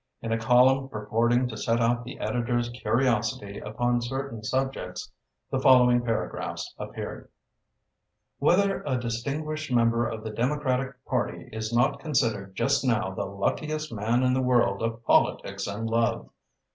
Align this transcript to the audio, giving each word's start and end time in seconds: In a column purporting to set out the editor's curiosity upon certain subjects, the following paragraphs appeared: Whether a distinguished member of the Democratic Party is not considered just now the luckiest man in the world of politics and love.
In 0.23 0.31
a 0.31 0.39
column 0.39 0.89
purporting 0.89 1.47
to 1.47 1.55
set 1.55 1.79
out 1.79 2.03
the 2.03 2.17
editor's 2.17 2.69
curiosity 2.69 3.59
upon 3.59 4.01
certain 4.01 4.43
subjects, 4.43 5.11
the 5.51 5.59
following 5.59 6.01
paragraphs 6.03 6.73
appeared: 6.79 7.29
Whether 8.39 8.81
a 8.87 8.97
distinguished 8.97 9.71
member 9.71 10.07
of 10.07 10.23
the 10.23 10.31
Democratic 10.31 11.05
Party 11.05 11.49
is 11.53 11.71
not 11.71 11.99
considered 11.99 12.55
just 12.55 12.83
now 12.83 13.11
the 13.13 13.25
luckiest 13.25 13.93
man 13.93 14.23
in 14.23 14.33
the 14.33 14.41
world 14.41 14.81
of 14.81 15.05
politics 15.05 15.67
and 15.67 15.87
love. 15.87 16.27